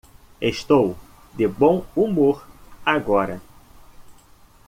Estou 0.41 0.97
de 1.35 1.47
bom 1.47 1.85
humor 1.95 2.47
agora. 2.83 3.39